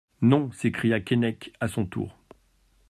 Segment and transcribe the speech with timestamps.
[0.21, 2.17] Non, s'écria Keinec à son tour.